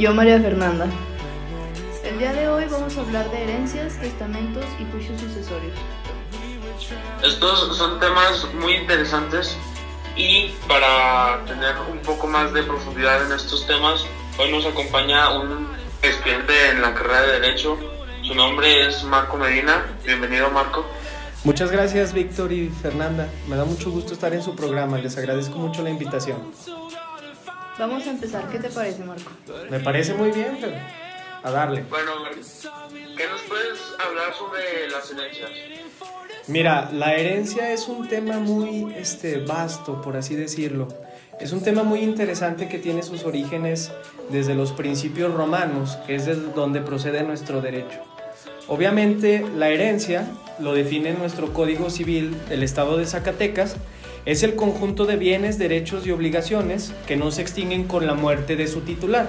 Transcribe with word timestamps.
yo 0.00 0.14
María 0.14 0.40
Fernanda. 0.40 0.86
El 2.02 2.18
día 2.18 2.32
de 2.32 2.48
hoy 2.48 2.64
vamos 2.70 2.96
a 2.96 3.00
hablar 3.02 3.30
de 3.30 3.42
herencias, 3.42 4.00
testamentos 4.00 4.64
y 4.78 4.90
juicios 4.90 5.20
sucesorios. 5.20 5.74
Estos 7.22 7.76
son 7.76 8.00
temas 8.00 8.46
muy 8.54 8.76
interesantes 8.76 9.58
y 10.16 10.54
para 10.66 11.44
tener 11.44 11.74
un 11.92 11.98
poco 11.98 12.26
más 12.26 12.50
de 12.54 12.62
profundidad 12.62 13.26
en 13.26 13.32
estos 13.32 13.66
temas, 13.66 14.06
hoy 14.38 14.50
nos 14.50 14.64
acompaña 14.64 15.38
un 15.38 15.68
estudiante 16.00 16.70
en 16.70 16.80
la 16.80 16.94
carrera 16.94 17.20
de 17.20 17.40
Derecho. 17.40 17.76
Su 18.22 18.34
nombre 18.34 18.86
es 18.86 19.04
Marco 19.04 19.36
Medina. 19.36 19.84
Bienvenido, 20.06 20.50
Marco. 20.50 20.86
Muchas 21.44 21.70
gracias 21.70 22.14
Víctor 22.14 22.52
y 22.52 22.70
Fernanda. 22.70 23.28
Me 23.48 23.56
da 23.56 23.66
mucho 23.66 23.90
gusto 23.90 24.14
estar 24.14 24.32
en 24.32 24.42
su 24.42 24.56
programa. 24.56 24.96
Les 24.96 25.18
agradezco 25.18 25.58
mucho 25.58 25.82
la 25.82 25.90
invitación. 25.90 26.38
Vamos 27.80 28.06
a 28.06 28.10
empezar. 28.10 28.46
¿Qué 28.50 28.58
te 28.58 28.68
parece, 28.68 29.02
Marco? 29.04 29.30
Me 29.70 29.80
parece 29.80 30.12
muy 30.12 30.30
bien, 30.32 30.58
pero 30.60 30.76
a 31.42 31.50
darle. 31.50 31.82
Bueno, 31.88 32.12
¿qué 33.16 33.26
nos 33.26 33.40
puedes 33.48 33.78
hablar 34.06 34.34
sobre 34.34 34.90
las 34.90 35.10
herencias? 35.10 35.50
Mira, 36.46 36.90
la 36.92 37.14
herencia 37.14 37.72
es 37.72 37.88
un 37.88 38.06
tema 38.06 38.38
muy 38.38 38.94
este, 38.94 39.38
vasto, 39.38 40.02
por 40.02 40.18
así 40.18 40.36
decirlo. 40.36 40.88
Es 41.40 41.52
un 41.52 41.62
tema 41.62 41.82
muy 41.82 42.00
interesante 42.00 42.68
que 42.68 42.78
tiene 42.78 43.02
sus 43.02 43.24
orígenes 43.24 43.90
desde 44.28 44.54
los 44.54 44.72
principios 44.72 45.32
romanos, 45.32 45.96
que 46.06 46.16
es 46.16 46.26
desde 46.26 46.52
donde 46.52 46.82
procede 46.82 47.22
nuestro 47.22 47.62
derecho. 47.62 48.02
Obviamente, 48.70 49.44
la 49.58 49.68
herencia, 49.68 50.28
lo 50.60 50.74
define 50.74 51.12
nuestro 51.12 51.52
Código 51.52 51.90
Civil 51.90 52.36
del 52.48 52.62
Estado 52.62 52.98
de 52.98 53.04
Zacatecas, 53.04 53.74
es 54.26 54.44
el 54.44 54.54
conjunto 54.54 55.06
de 55.06 55.16
bienes, 55.16 55.58
derechos 55.58 56.06
y 56.06 56.12
obligaciones 56.12 56.92
que 57.08 57.16
no 57.16 57.32
se 57.32 57.42
extinguen 57.42 57.88
con 57.88 58.06
la 58.06 58.14
muerte 58.14 58.54
de 58.54 58.68
su 58.68 58.82
titular. 58.82 59.28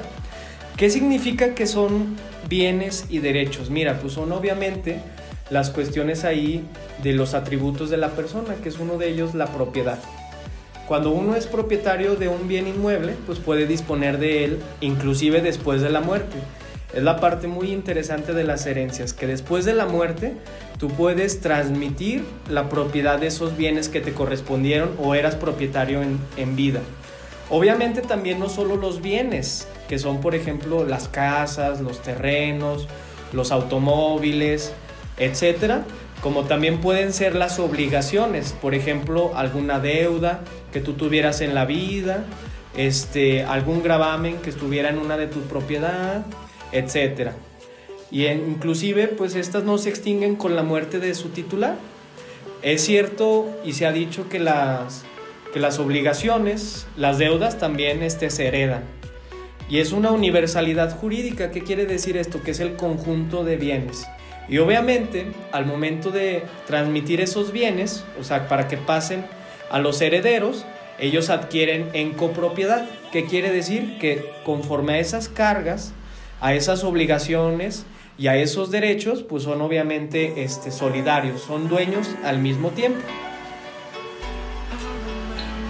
¿Qué 0.77 0.91
significa 0.91 1.55
que 1.55 1.65
son 1.65 2.17
bienes 2.47 3.07
y 3.09 3.17
derechos? 3.17 3.71
Mira, 3.71 3.99
pues 3.99 4.13
son 4.13 4.31
obviamente 4.31 4.99
las 5.49 5.71
cuestiones 5.71 6.23
ahí 6.23 6.63
de 7.01 7.13
los 7.13 7.33
atributos 7.33 7.89
de 7.89 7.97
la 7.97 8.11
persona, 8.11 8.53
que 8.61 8.69
es 8.69 8.77
uno 8.77 8.99
de 8.99 9.09
ellos 9.09 9.33
la 9.33 9.47
propiedad. 9.47 9.97
Cuando 10.87 11.09
uno 11.09 11.35
es 11.35 11.47
propietario 11.47 12.15
de 12.15 12.27
un 12.27 12.47
bien 12.47 12.67
inmueble, 12.67 13.15
pues 13.25 13.39
puede 13.39 13.65
disponer 13.65 14.19
de 14.19 14.45
él 14.45 14.59
inclusive 14.81 15.41
después 15.41 15.81
de 15.81 15.89
la 15.89 16.01
muerte. 16.01 16.37
Es 16.93 17.03
la 17.03 17.19
parte 17.19 17.47
muy 17.47 17.71
interesante 17.71 18.33
de 18.33 18.43
las 18.43 18.65
herencias, 18.65 19.13
que 19.13 19.27
después 19.27 19.63
de 19.65 19.73
la 19.73 19.85
muerte 19.85 20.35
tú 20.77 20.89
puedes 20.89 21.39
transmitir 21.39 22.25
la 22.49 22.69
propiedad 22.69 23.19
de 23.19 23.27
esos 23.27 23.55
bienes 23.55 23.87
que 23.87 24.01
te 24.01 24.13
correspondieron 24.13 24.91
o 25.01 25.15
eras 25.15 25.35
propietario 25.35 26.01
en, 26.01 26.19
en 26.35 26.55
vida. 26.55 26.81
Obviamente 27.49 28.01
también 28.01 28.39
no 28.39 28.49
solo 28.49 28.75
los 28.75 29.01
bienes, 29.01 29.67
que 29.87 29.99
son 29.99 30.21
por 30.21 30.35
ejemplo 30.35 30.85
las 30.85 31.07
casas, 31.07 31.81
los 31.81 32.01
terrenos, 32.01 32.87
los 33.33 33.51
automóviles, 33.51 34.73
etcétera, 35.17 35.83
como 36.21 36.43
también 36.43 36.79
pueden 36.81 37.13
ser 37.13 37.35
las 37.35 37.59
obligaciones, 37.59 38.53
por 38.53 38.75
ejemplo, 38.75 39.31
alguna 39.35 39.79
deuda 39.79 40.41
que 40.71 40.79
tú 40.79 40.93
tuvieras 40.93 41.41
en 41.41 41.55
la 41.55 41.65
vida, 41.65 42.25
este, 42.75 43.43
algún 43.43 43.81
gravamen 43.81 44.37
que 44.37 44.49
estuviera 44.49 44.89
en 44.89 44.97
una 44.97 45.17
de 45.17 45.27
tus 45.27 45.43
propiedades, 45.43 46.23
etcétera. 46.71 47.35
Y 48.11 48.27
inclusive, 48.27 49.07
pues 49.07 49.35
estas 49.35 49.63
no 49.63 49.77
se 49.77 49.89
extinguen 49.89 50.35
con 50.35 50.55
la 50.55 50.63
muerte 50.63 50.99
de 50.99 51.15
su 51.15 51.29
titular. 51.29 51.75
Es 52.61 52.83
cierto 52.83 53.49
y 53.63 53.73
se 53.73 53.85
ha 53.85 53.91
dicho 53.91 54.27
que 54.27 54.39
las, 54.39 55.03
que 55.53 55.59
las 55.59 55.79
obligaciones, 55.79 56.85
las 56.97 57.17
deudas 57.17 57.57
también 57.57 58.03
este, 58.03 58.29
se 58.29 58.47
heredan. 58.47 58.83
Y 59.69 59.79
es 59.79 59.93
una 59.93 60.11
universalidad 60.11 60.97
jurídica. 60.97 61.51
¿Qué 61.51 61.61
quiere 61.61 61.85
decir 61.85 62.17
esto? 62.17 62.43
Que 62.43 62.51
es 62.51 62.59
el 62.59 62.75
conjunto 62.75 63.45
de 63.45 63.55
bienes. 63.55 64.05
Y 64.49 64.57
obviamente, 64.57 65.27
al 65.53 65.65
momento 65.65 66.11
de 66.11 66.43
transmitir 66.67 67.21
esos 67.21 67.53
bienes, 67.53 68.03
o 68.19 68.23
sea, 68.25 68.49
para 68.49 68.67
que 68.67 68.75
pasen 68.75 69.23
a 69.69 69.79
los 69.79 70.01
herederos, 70.01 70.65
ellos 70.99 71.29
adquieren 71.29 71.87
en 71.93 72.11
copropiedad. 72.11 72.85
¿Qué 73.13 73.25
quiere 73.25 73.49
decir? 73.49 73.97
Que 73.97 74.29
conforme 74.43 74.95
a 74.95 74.99
esas 74.99 75.29
cargas, 75.29 75.93
a 76.41 76.53
esas 76.55 76.83
obligaciones 76.83 77.85
y 78.17 78.27
a 78.27 78.35
esos 78.35 78.71
derechos, 78.71 79.23
pues 79.23 79.43
son 79.43 79.61
obviamente 79.61 80.43
este, 80.43 80.71
solidarios, 80.71 81.41
son 81.41 81.69
dueños 81.69 82.09
al 82.23 82.39
mismo 82.39 82.71
tiempo. 82.71 82.99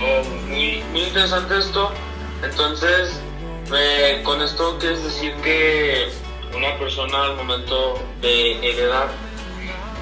Oh, 0.01 0.47
muy, 0.47 0.81
muy 0.91 1.01
interesante 1.03 1.59
esto. 1.59 1.91
Entonces, 2.43 3.19
eh, 3.73 4.21
con 4.23 4.41
esto 4.41 4.77
quieres 4.79 5.03
decir 5.03 5.33
que 5.43 6.07
una 6.55 6.77
persona 6.79 7.25
al 7.25 7.35
momento 7.35 7.99
de 8.21 8.53
heredar 8.67 9.09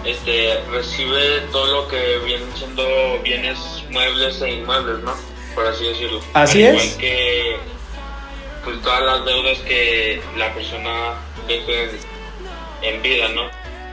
este, 0.05 0.59
recibe 0.71 1.41
todo 1.51 1.81
lo 1.81 1.87
que 1.87 2.19
vienen 2.25 2.47
siendo 2.55 2.83
bienes 3.23 3.57
muebles 3.91 4.41
e 4.41 4.53
inmuebles, 4.53 4.99
¿no? 5.03 5.13
Por 5.53 5.67
así 5.67 5.87
decirlo. 5.87 6.21
Así 6.33 6.63
Al 6.63 6.75
es. 6.75 6.83
Igual 6.85 6.99
que 6.99 7.57
pues, 8.63 8.81
todas 8.81 9.01
las 9.03 9.25
deudas 9.25 9.57
que 9.59 10.21
la 10.37 10.53
persona 10.53 11.15
deje 11.47 11.91
en 12.81 13.01
vida, 13.01 13.29
¿no? 13.29 13.49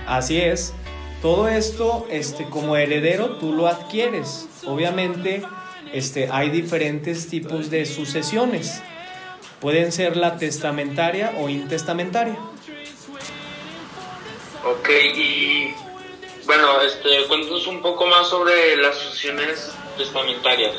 Así 0.07 0.41
es. 0.41 0.75
Todo 1.23 1.49
esto, 1.49 2.07
este, 2.11 2.45
como 2.45 2.77
heredero, 2.77 3.37
tú 3.37 3.53
lo 3.53 3.67
adquieres. 3.67 4.49
Obviamente, 4.65 5.43
este, 5.93 6.29
hay 6.31 6.51
diferentes 6.51 7.29
tipos 7.29 7.71
de 7.71 7.87
sucesiones. 7.87 8.83
Pueden 9.61 9.93
ser 9.93 10.17
la 10.17 10.37
testamentaria 10.37 11.35
o 11.39 11.49
intestamentaria. 11.49 12.37
Ok, 14.65 14.89
y 15.15 15.75
bueno, 16.45 16.81
este, 16.83 17.25
cuéntanos 17.29 17.67
un 17.67 17.81
poco 17.83 18.07
más 18.07 18.29
sobre 18.29 18.77
las 18.77 18.97
sucesiones 18.97 19.73
testamentarias. 19.97 20.75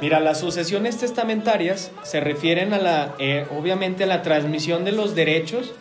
Mira, 0.00 0.20
las 0.20 0.40
sucesiones 0.40 0.98
testamentarias 0.98 1.90
se 2.02 2.20
refieren 2.20 2.74
a 2.74 2.78
la, 2.78 3.14
eh, 3.18 3.46
obviamente, 3.56 4.04
a 4.04 4.06
la 4.06 4.22
transmisión 4.22 4.84
de 4.84 4.92
los 4.92 5.14
derechos 5.14 5.72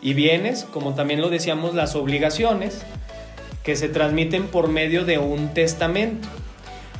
y 0.00 0.14
bienes, 0.14 0.64
como 0.64 0.94
también 0.94 1.20
lo 1.20 1.28
decíamos, 1.28 1.74
las 1.74 1.96
obligaciones, 1.96 2.82
que 3.64 3.74
se 3.74 3.88
transmiten 3.88 4.46
por 4.46 4.68
medio 4.68 5.04
de 5.04 5.18
un 5.18 5.54
testamento. 5.54 6.28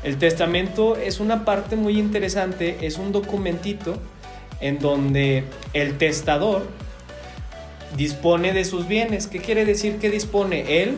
El 0.02 0.18
testamento 0.18 0.96
es 0.96 1.20
una 1.20 1.44
parte 1.44 1.76
muy 1.76 1.98
interesante, 1.98 2.78
es 2.82 2.98
un 2.98 3.12
documentito 3.12 3.96
en 4.60 4.80
donde 4.80 5.44
el 5.74 5.96
testador 5.96 6.66
dispone 7.96 8.52
de 8.52 8.64
sus 8.64 8.88
bienes. 8.88 9.28
¿Qué 9.28 9.38
quiere 9.38 9.64
decir 9.64 9.98
que 9.98 10.10
dispone? 10.10 10.82
Él 10.82 10.96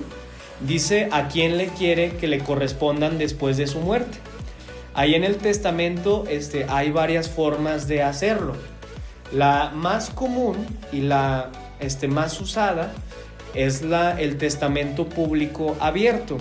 dice 0.61 1.08
a 1.12 1.28
quién 1.28 1.58
le 1.58 1.67
quiere 1.69 2.12
que 2.12 2.28
le 2.28 2.38
correspondan 2.38 3.19
después 3.19 3.58
de 3.58 3.67
su 3.67 3.81
muerte. 3.81 4.19
Ahí 4.96 5.14
en 5.14 5.25
el 5.25 5.37
testamento 5.37 6.25
este, 6.26 6.64
hay 6.70 6.90
varias 6.90 7.28
formas 7.28 7.87
de 7.87 8.02
hacerlo. 8.02 8.54
La 9.31 9.70
más 9.75 10.08
común 10.08 10.56
y 10.90 11.02
la 11.02 11.50
este, 11.81 12.08
más 12.08 12.40
usada 12.40 12.94
es 13.52 13.82
la, 13.82 14.19
el 14.19 14.38
testamento 14.38 15.06
público 15.06 15.76
abierto. 15.81 16.38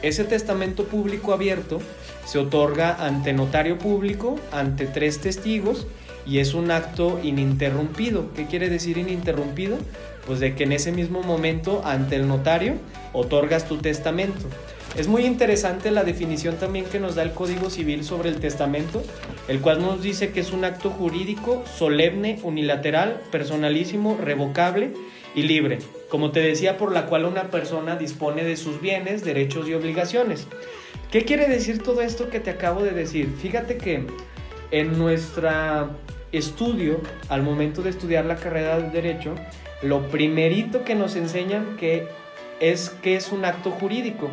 Ese 0.00 0.24
testamento 0.24 0.84
público 0.84 1.34
abierto 1.34 1.80
se 2.24 2.38
otorga 2.38 2.96
ante 2.98 3.34
notario 3.34 3.78
público, 3.78 4.36
ante 4.52 4.86
tres 4.86 5.20
testigos 5.20 5.86
y 6.24 6.38
es 6.38 6.54
un 6.54 6.70
acto 6.70 7.20
ininterrumpido. 7.22 8.32
¿Qué 8.32 8.46
quiere 8.46 8.70
decir 8.70 8.96
ininterrumpido? 8.96 9.76
Pues 10.26 10.40
de 10.40 10.54
que 10.54 10.64
en 10.64 10.72
ese 10.72 10.92
mismo 10.92 11.22
momento 11.22 11.82
ante 11.84 12.16
el 12.16 12.26
notario 12.26 12.76
otorgas 13.12 13.68
tu 13.68 13.76
testamento. 13.76 14.46
Es 14.98 15.06
muy 15.06 15.24
interesante 15.24 15.92
la 15.92 16.02
definición 16.02 16.56
también 16.56 16.84
que 16.84 16.98
nos 16.98 17.14
da 17.14 17.22
el 17.22 17.30
Código 17.30 17.70
Civil 17.70 18.02
sobre 18.02 18.30
el 18.30 18.40
testamento, 18.40 19.04
el 19.46 19.60
cual 19.60 19.80
nos 19.80 20.02
dice 20.02 20.32
que 20.32 20.40
es 20.40 20.50
un 20.50 20.64
acto 20.64 20.90
jurídico 20.90 21.62
solemne, 21.72 22.40
unilateral, 22.42 23.20
personalísimo, 23.30 24.18
revocable 24.20 24.90
y 25.36 25.42
libre, 25.42 25.78
como 26.08 26.32
te 26.32 26.40
decía, 26.40 26.78
por 26.78 26.90
la 26.90 27.06
cual 27.06 27.26
una 27.26 27.44
persona 27.44 27.94
dispone 27.94 28.42
de 28.42 28.56
sus 28.56 28.80
bienes, 28.80 29.24
derechos 29.24 29.68
y 29.68 29.74
obligaciones. 29.74 30.48
¿Qué 31.12 31.24
quiere 31.24 31.46
decir 31.46 31.80
todo 31.80 32.02
esto 32.02 32.28
que 32.28 32.40
te 32.40 32.50
acabo 32.50 32.82
de 32.82 32.90
decir? 32.90 33.32
Fíjate 33.40 33.76
que 33.76 34.04
en 34.72 34.98
nuestro 34.98 35.90
estudio, 36.32 37.00
al 37.28 37.44
momento 37.44 37.82
de 37.82 37.90
estudiar 37.90 38.24
la 38.24 38.34
carrera 38.34 38.80
de 38.80 38.90
Derecho, 38.90 39.36
lo 39.80 40.08
primerito 40.08 40.82
que 40.82 40.96
nos 40.96 41.14
enseñan 41.14 41.76
que 41.76 42.08
es 42.58 42.90
que 42.90 43.14
es 43.14 43.30
un 43.30 43.44
acto 43.44 43.70
jurídico. 43.70 44.28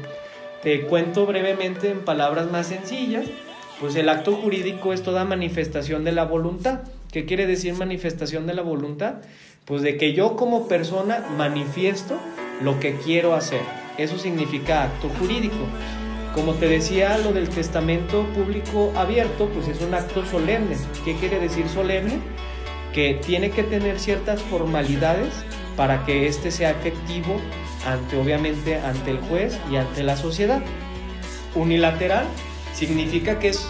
Te 0.65 0.81
cuento 0.81 1.27
brevemente 1.27 1.91
en 1.91 1.99
palabras 1.99 2.49
más 2.49 2.65
sencillas, 2.65 3.25
pues 3.79 3.95
el 3.95 4.09
acto 4.09 4.35
jurídico 4.35 4.93
es 4.93 5.03
toda 5.03 5.23
manifestación 5.23 6.03
de 6.03 6.11
la 6.11 6.23
voluntad. 6.23 6.79
¿Qué 7.11 7.25
quiere 7.25 7.45
decir 7.45 7.75
manifestación 7.75 8.47
de 8.47 8.55
la 8.55 8.63
voluntad? 8.63 9.17
Pues 9.65 9.83
de 9.83 9.95
que 9.97 10.13
yo 10.13 10.35
como 10.35 10.67
persona 10.67 11.23
manifiesto 11.37 12.17
lo 12.63 12.79
que 12.79 12.95
quiero 12.95 13.35
hacer. 13.35 13.61
Eso 13.99 14.17
significa 14.17 14.85
acto 14.85 15.09
jurídico. 15.19 15.67
Como 16.33 16.55
te 16.55 16.67
decía, 16.67 17.15
lo 17.19 17.31
del 17.31 17.47
testamento 17.47 18.25
público 18.33 18.91
abierto, 18.95 19.47
pues 19.49 19.67
es 19.67 19.79
un 19.83 19.93
acto 19.93 20.25
solemne. 20.25 20.77
¿Qué 21.05 21.13
quiere 21.17 21.39
decir 21.39 21.69
solemne? 21.69 22.17
Que 22.91 23.19
tiene 23.23 23.51
que 23.51 23.61
tener 23.61 23.99
ciertas 23.99 24.41
formalidades 24.41 25.31
para 25.77 26.05
que 26.05 26.25
éste 26.25 26.49
sea 26.49 26.71
efectivo 26.71 27.39
ante 27.85 28.17
obviamente 28.17 28.75
ante 28.79 29.11
el 29.11 29.19
juez 29.19 29.59
y 29.71 29.77
ante 29.77 30.03
la 30.03 30.17
sociedad. 30.17 30.61
Unilateral 31.55 32.25
significa 32.73 33.39
que 33.39 33.49
es 33.49 33.67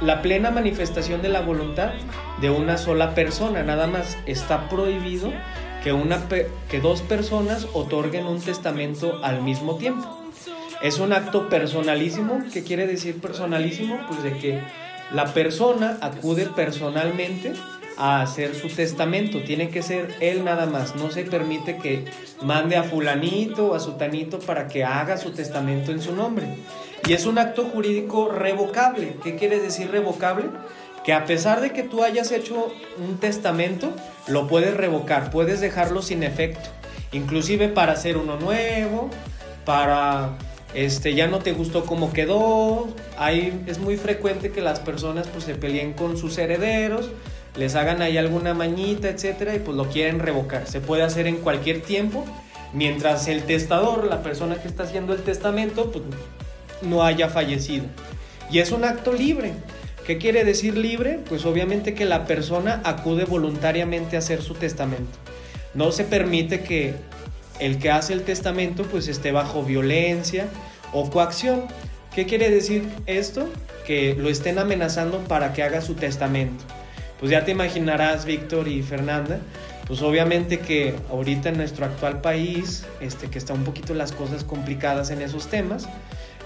la 0.00 0.22
plena 0.22 0.50
manifestación 0.50 1.22
de 1.22 1.28
la 1.28 1.42
voluntad 1.42 1.92
de 2.40 2.50
una 2.50 2.78
sola 2.78 3.14
persona, 3.14 3.62
nada 3.62 3.86
más 3.86 4.16
está 4.26 4.68
prohibido 4.68 5.30
que, 5.84 5.92
una, 5.92 6.26
que 6.28 6.80
dos 6.80 7.02
personas 7.02 7.66
otorguen 7.74 8.26
un 8.26 8.40
testamento 8.40 9.20
al 9.22 9.42
mismo 9.42 9.76
tiempo. 9.76 10.18
Es 10.82 10.98
un 10.98 11.12
acto 11.12 11.50
personalísimo, 11.50 12.40
¿qué 12.52 12.64
quiere 12.64 12.86
decir 12.86 13.20
personalísimo? 13.20 14.00
Pues 14.08 14.22
de 14.22 14.38
que 14.38 14.62
la 15.12 15.26
persona 15.34 15.98
acude 16.00 16.46
personalmente 16.46 17.52
a 18.00 18.22
hacer 18.22 18.54
su 18.54 18.68
testamento. 18.68 19.42
Tiene 19.42 19.68
que 19.68 19.82
ser 19.82 20.16
él 20.20 20.42
nada 20.42 20.64
más. 20.64 20.96
No 20.96 21.10
se 21.10 21.22
permite 21.24 21.76
que 21.76 22.06
mande 22.42 22.76
a 22.76 22.82
fulanito 22.82 23.68
o 23.68 23.74
a 23.74 23.80
sutanito 23.80 24.38
para 24.38 24.68
que 24.68 24.84
haga 24.84 25.18
su 25.18 25.32
testamento 25.32 25.92
en 25.92 26.00
su 26.00 26.16
nombre. 26.16 26.46
Y 27.06 27.12
es 27.12 27.26
un 27.26 27.38
acto 27.38 27.66
jurídico 27.66 28.30
revocable. 28.30 29.16
¿Qué 29.22 29.36
quiere 29.36 29.60
decir 29.60 29.90
revocable? 29.90 30.46
Que 31.04 31.12
a 31.12 31.26
pesar 31.26 31.60
de 31.60 31.72
que 31.72 31.82
tú 31.82 32.02
hayas 32.02 32.32
hecho 32.32 32.72
un 32.98 33.18
testamento, 33.18 33.92
lo 34.26 34.48
puedes 34.48 34.74
revocar, 34.74 35.30
puedes 35.30 35.60
dejarlo 35.60 36.00
sin 36.00 36.22
efecto. 36.22 36.70
Inclusive 37.12 37.68
para 37.68 37.92
hacer 37.92 38.16
uno 38.16 38.36
nuevo, 38.38 39.10
para 39.66 40.38
este 40.72 41.14
ya 41.14 41.26
no 41.26 41.40
te 41.40 41.52
gustó 41.52 41.84
cómo 41.84 42.14
quedó. 42.14 42.88
Hay, 43.18 43.62
es 43.66 43.78
muy 43.78 43.98
frecuente 43.98 44.52
que 44.52 44.62
las 44.62 44.80
personas 44.80 45.26
pues 45.28 45.44
se 45.44 45.54
peleen 45.54 45.92
con 45.92 46.16
sus 46.16 46.38
herederos 46.38 47.10
les 47.56 47.74
hagan 47.74 48.02
ahí 48.02 48.16
alguna 48.16 48.54
mañita, 48.54 49.08
etcétera, 49.08 49.54
y 49.54 49.58
pues 49.58 49.76
lo 49.76 49.88
quieren 49.88 50.20
revocar. 50.20 50.66
Se 50.66 50.80
puede 50.80 51.02
hacer 51.02 51.26
en 51.26 51.36
cualquier 51.36 51.82
tiempo, 51.82 52.24
mientras 52.72 53.28
el 53.28 53.42
testador, 53.42 54.04
la 54.04 54.22
persona 54.22 54.56
que 54.56 54.68
está 54.68 54.84
haciendo 54.84 55.12
el 55.12 55.22
testamento, 55.22 55.90
pues 55.90 56.04
no 56.82 57.04
haya 57.04 57.28
fallecido. 57.28 57.86
Y 58.50 58.60
es 58.60 58.72
un 58.72 58.84
acto 58.84 59.12
libre. 59.12 59.52
¿Qué 60.06 60.18
quiere 60.18 60.44
decir 60.44 60.76
libre? 60.76 61.20
Pues 61.28 61.44
obviamente 61.44 61.94
que 61.94 62.04
la 62.04 62.24
persona 62.24 62.80
acude 62.84 63.24
voluntariamente 63.24 64.16
a 64.16 64.20
hacer 64.20 64.42
su 64.42 64.54
testamento. 64.54 65.18
No 65.74 65.92
se 65.92 66.04
permite 66.04 66.62
que 66.62 66.94
el 67.60 67.78
que 67.78 67.90
hace 67.90 68.12
el 68.12 68.22
testamento 68.22 68.84
pues 68.84 69.06
esté 69.08 69.30
bajo 69.30 69.62
violencia 69.62 70.48
o 70.92 71.10
coacción. 71.10 71.64
¿Qué 72.14 72.26
quiere 72.26 72.50
decir 72.50 72.88
esto? 73.06 73.48
Que 73.86 74.14
lo 74.14 74.30
estén 74.30 74.58
amenazando 74.58 75.18
para 75.18 75.52
que 75.52 75.62
haga 75.62 75.80
su 75.80 75.94
testamento 75.94 76.64
pues 77.20 77.30
ya 77.30 77.44
te 77.44 77.52
imaginarás, 77.52 78.24
Víctor 78.24 78.66
y 78.66 78.82
Fernanda, 78.82 79.40
pues 79.86 80.00
obviamente 80.00 80.58
que 80.60 80.94
ahorita 81.10 81.50
en 81.50 81.58
nuestro 81.58 81.84
actual 81.84 82.22
país, 82.22 82.86
este, 83.00 83.28
que 83.28 83.38
está 83.38 83.52
un 83.52 83.64
poquito 83.64 83.94
las 83.94 84.12
cosas 84.12 84.42
complicadas 84.42 85.10
en 85.10 85.20
esos 85.20 85.48
temas, 85.48 85.86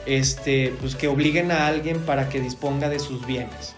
este, 0.05 0.75
pues 0.81 0.97
que 0.97 1.07
obliguen 1.09 1.53
a 1.53 1.69
alguien 1.69 2.01
para 2.01 2.29
que 2.29 2.41
disponga 2.41 2.89
de 2.89 2.99
sus 2.99 3.25
bienes. 3.25 3.77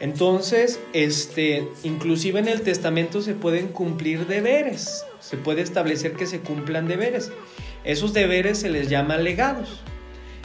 Entonces, 0.00 0.80
este, 0.94 1.68
inclusive 1.84 2.40
en 2.40 2.48
el 2.48 2.62
testamento 2.62 3.22
se 3.22 3.34
pueden 3.34 3.68
cumplir 3.68 4.26
deberes, 4.26 5.04
se 5.20 5.36
puede 5.36 5.62
establecer 5.62 6.14
que 6.14 6.26
se 6.26 6.40
cumplan 6.40 6.88
deberes. 6.88 7.30
Esos 7.84 8.12
deberes 8.12 8.58
se 8.58 8.70
les 8.70 8.88
llaman 8.88 9.22
legados 9.22 9.80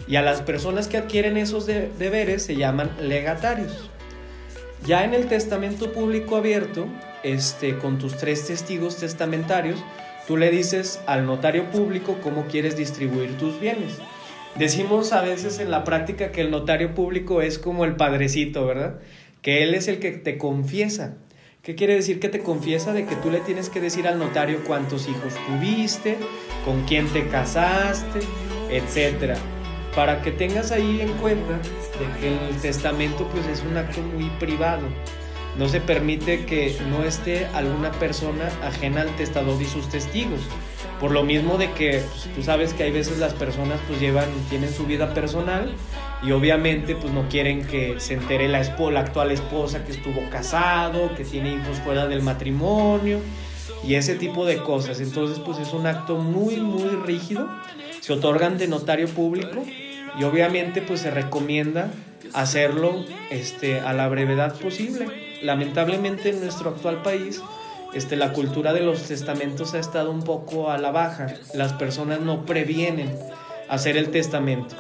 y 0.08 0.16
a 0.18 0.22
las 0.22 0.42
personas 0.42 0.88
que 0.88 0.98
adquieren 0.98 1.38
esos 1.38 1.66
deberes 1.66 2.44
se 2.44 2.56
llaman 2.56 2.92
legatarios. 3.02 3.90
Ya 4.86 5.04
en 5.04 5.14
el 5.14 5.28
testamento 5.28 5.92
público 5.92 6.38
abierto, 6.38 6.88
este, 7.24 7.78
con 7.78 7.98
tus 7.98 8.18
tres 8.18 8.46
testigos 8.48 8.98
testamentarios, 8.98 9.84
tú 10.28 10.38
le 10.38 10.50
dices 10.50 11.02
al 11.08 11.26
notario 11.26 11.70
público 11.72 12.18
cómo 12.22 12.46
quieres 12.46 12.78
distribuir 12.78 13.38
tus 13.38 13.60
bienes. 13.60 13.98
Decimos 14.56 15.14
a 15.14 15.22
veces 15.22 15.60
en 15.60 15.72
la 15.72 15.84
práctica 15.84 16.32
que 16.32 16.42
el 16.42 16.52
notario 16.52 16.94
público 16.96 17.42
es 17.42 17.60
como 17.60 17.86
el 17.86 17.96
padrecito, 17.96 18.66
¿verdad? 18.66 19.00
Que 19.42 19.64
él 19.64 19.74
es 19.74 19.88
el 19.88 20.00
que 20.00 20.12
te 20.12 20.38
confiesa. 20.38 21.18
¿Qué 21.62 21.76
quiere 21.76 21.96
decir 21.96 22.20
que 22.20 22.30
te 22.30 22.40
confiesa? 22.40 22.94
De 22.94 23.06
que 23.06 23.16
tú 23.18 23.30
le 23.30 23.40
tienes 23.40 23.70
que 23.70 23.82
decir 23.82 24.08
al 24.08 24.20
notario 24.20 24.64
cuántos 24.66 25.08
hijos 25.10 25.34
tuviste, 25.48 26.18
con 26.64 26.86
quién 26.86 27.08
te 27.08 27.28
casaste, 27.28 28.20
etcétera 28.70 29.36
para 29.98 30.22
que 30.22 30.30
tengas 30.30 30.72
ahí 30.72 31.02
en 31.02 31.12
cuenta 31.14 31.54
de 31.54 32.20
que 32.20 32.50
el 32.50 32.56
testamento 32.58 33.28
pues 33.30 33.48
es 33.48 33.64
un 33.68 33.78
acto 33.78 34.00
muy 34.00 34.30
privado. 34.40 34.84
No 35.58 35.68
se 35.68 35.82
permite 35.82 36.46
que 36.46 36.78
no 36.92 37.04
esté 37.04 37.48
alguna 37.48 37.92
persona 37.94 38.48
ajena 38.64 39.02
al 39.02 39.16
testador 39.16 39.60
y 39.60 39.66
sus 39.66 39.90
testigos. 39.90 40.42
Por 41.00 41.10
lo 41.10 41.24
mismo 41.24 41.58
de 41.58 41.72
que 41.72 42.04
pues, 42.12 42.30
tú 42.36 42.44
sabes 42.44 42.76
que 42.76 42.84
hay 42.84 42.92
veces 42.92 43.18
las 43.18 43.34
personas 43.34 43.80
pues 43.88 44.00
llevan, 44.00 44.30
tienen 44.52 44.72
su 44.72 44.86
vida 44.86 45.16
personal 45.16 45.74
y 46.22 46.30
obviamente 46.30 46.96
pues 46.96 47.12
no 47.12 47.28
quieren 47.28 47.66
que 47.66 48.00
se 48.00 48.14
entere 48.14 48.48
la, 48.48 48.62
la 48.62 49.00
actual 49.00 49.32
esposa 49.32 49.84
que 49.84 49.94
estuvo 49.94 50.30
casado, 50.30 51.16
que 51.16 51.24
tiene 51.24 51.56
hijos 51.56 51.80
fuera 51.84 52.06
del 52.06 52.22
matrimonio 52.22 53.20
y 53.84 53.96
ese 53.96 54.14
tipo 54.14 54.46
de 54.46 54.58
cosas. 54.58 55.00
Entonces 55.00 55.40
pues 55.40 55.58
es 55.58 55.74
un 55.74 55.88
acto 55.88 56.18
muy 56.18 56.58
muy 56.58 56.90
rígido. 57.04 57.50
Se 58.00 58.14
otorgan 58.14 58.60
de 58.60 58.68
notario 58.68 59.08
público 59.08 59.66
y 60.20 60.24
obviamente 60.24 60.82
pues 60.82 61.02
se 61.02 61.12
recomienda 61.12 61.92
hacerlo 62.34 63.06
este, 63.30 63.80
a 63.80 63.94
la 63.94 64.08
brevedad 64.08 64.56
posible. 64.56 65.08
Lamentablemente 65.42 66.30
en 66.30 66.42
nuestro 66.42 66.72
actual 66.72 67.02
país 67.02 67.42
este, 67.94 68.16
la 68.16 68.34
cultura 68.34 68.74
de 68.74 68.82
los 68.82 69.04
testamentos 69.04 69.74
ha 69.74 69.80
estado 69.80 70.12
un 70.12 70.24
poco 70.24 70.72
a 70.72 70.78
la 70.78 70.92
baja. 70.92 71.34
Las 71.54 71.74
personas 71.74 72.20
no 72.20 72.46
previenen 72.46 73.16
hacer 73.70 73.98
el 73.98 74.10
testamento. 74.10 74.76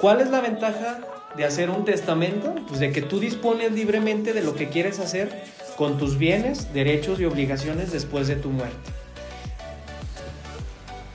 ¿Cuál 0.00 0.20
es 0.20 0.30
la 0.30 0.40
ventaja 0.40 1.00
de 1.36 1.44
hacer 1.44 1.70
un 1.70 1.84
testamento? 1.84 2.54
Pues 2.68 2.80
de 2.80 2.92
que 2.92 3.02
tú 3.02 3.20
dispones 3.20 3.72
libremente 3.72 4.32
de 4.32 4.42
lo 4.42 4.54
que 4.54 4.68
quieres 4.68 4.98
hacer 4.98 5.44
con 5.76 5.98
tus 5.98 6.18
bienes, 6.18 6.72
derechos 6.72 7.20
y 7.20 7.24
obligaciones 7.24 7.92
después 7.92 8.28
de 8.28 8.36
tu 8.36 8.50
muerte. 8.50 9.03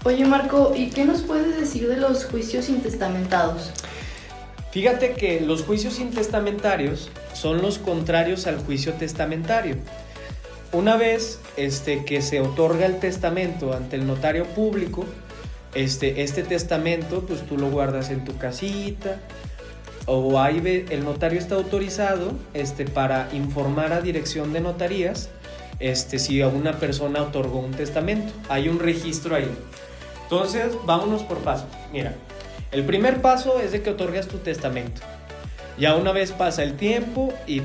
Oye 0.05 0.25
Marco, 0.25 0.73
¿y 0.75 0.91
qué 0.91 1.03
nos 1.03 1.21
puedes 1.21 1.59
decir 1.59 1.89
de 1.89 1.97
los 1.97 2.23
juicios 2.23 2.69
intestamentados? 2.69 3.71
Fíjate 4.71 5.13
que 5.13 5.41
los 5.41 5.63
juicios 5.63 5.99
intestamentarios 5.99 7.09
son 7.33 7.61
los 7.61 7.79
contrarios 7.79 8.47
al 8.47 8.59
juicio 8.59 8.93
testamentario. 8.93 9.75
Una 10.71 10.95
vez 10.95 11.39
este, 11.57 12.05
que 12.05 12.21
se 12.21 12.39
otorga 12.39 12.85
el 12.85 12.99
testamento 12.99 13.73
ante 13.73 13.97
el 13.97 14.07
notario 14.07 14.45
público, 14.45 15.05
este, 15.75 16.23
este 16.23 16.43
testamento 16.43 17.25
pues 17.27 17.45
tú 17.45 17.57
lo 17.57 17.69
guardas 17.69 18.09
en 18.09 18.23
tu 18.23 18.37
casita 18.37 19.19
o 20.05 20.39
ahí 20.39 20.85
el 20.89 21.03
notario 21.03 21.39
está 21.39 21.55
autorizado 21.55 22.31
este, 22.53 22.85
para 22.85 23.27
informar 23.33 23.91
a 23.91 23.99
dirección 23.99 24.53
de 24.53 24.61
notarías 24.61 25.29
este, 25.79 26.19
si 26.19 26.41
a 26.41 26.47
una 26.47 26.79
persona 26.79 27.21
otorgó 27.21 27.59
un 27.59 27.71
testamento. 27.71 28.31
Hay 28.47 28.69
un 28.69 28.79
registro 28.79 29.35
ahí. 29.35 29.51
Entonces, 30.31 30.73
vámonos 30.85 31.23
por 31.23 31.39
paso. 31.39 31.65
Mira, 31.91 32.13
el 32.71 32.85
primer 32.85 33.19
paso 33.19 33.59
es 33.59 33.71
de 33.71 33.81
que 33.81 33.89
otorgas 33.89 34.27
tu 34.27 34.37
testamento. 34.37 35.01
Ya 35.79 35.95
una 35.95 36.11
vez 36.11 36.31
pasa 36.31 36.61
el 36.61 36.77
tiempo 36.77 37.33
y 37.47 37.61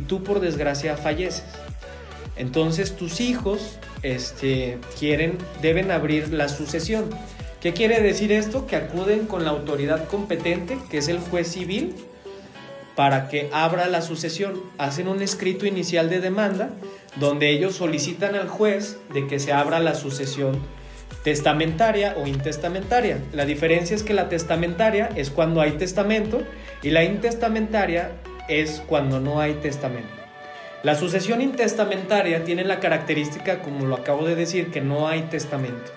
tú 0.00 0.22
por 0.22 0.40
desgracia 0.40 0.98
falleces. 0.98 1.44
Entonces 2.36 2.96
tus 2.96 3.22
hijos 3.22 3.78
este, 4.02 4.78
quieren, 4.98 5.38
deben 5.62 5.90
abrir 5.90 6.34
la 6.34 6.50
sucesión. 6.50 7.08
¿Qué 7.62 7.72
quiere 7.72 8.02
decir 8.02 8.30
esto? 8.30 8.66
Que 8.66 8.76
acuden 8.76 9.26
con 9.26 9.44
la 9.44 9.50
autoridad 9.50 10.06
competente, 10.06 10.76
que 10.90 10.98
es 10.98 11.08
el 11.08 11.18
juez 11.18 11.48
civil, 11.48 11.94
para 12.94 13.28
que 13.28 13.48
abra 13.54 13.86
la 13.86 14.02
sucesión. 14.02 14.60
Hacen 14.76 15.08
un 15.08 15.22
escrito 15.22 15.64
inicial 15.64 16.10
de 16.10 16.20
demanda 16.20 16.72
donde 17.18 17.48
ellos 17.48 17.74
solicitan 17.74 18.34
al 18.34 18.48
juez 18.48 18.98
de 19.14 19.26
que 19.26 19.38
se 19.38 19.54
abra 19.54 19.80
la 19.80 19.94
sucesión 19.94 20.60
testamentaria 21.22 22.14
o 22.16 22.26
intestamentaria. 22.26 23.18
La 23.32 23.44
diferencia 23.44 23.96
es 23.96 24.02
que 24.02 24.14
la 24.14 24.28
testamentaria 24.28 25.08
es 25.16 25.30
cuando 25.30 25.60
hay 25.60 25.72
testamento 25.72 26.42
y 26.82 26.90
la 26.90 27.04
intestamentaria 27.04 28.12
es 28.48 28.82
cuando 28.86 29.18
no 29.20 29.40
hay 29.40 29.54
testamento. 29.54 30.08
La 30.82 30.94
sucesión 30.94 31.40
intestamentaria 31.40 32.44
tiene 32.44 32.64
la 32.64 32.78
característica, 32.78 33.60
como 33.60 33.86
lo 33.86 33.96
acabo 33.96 34.24
de 34.24 34.36
decir, 34.36 34.70
que 34.70 34.80
no 34.80 35.08
hay 35.08 35.22
testamento. 35.22 35.90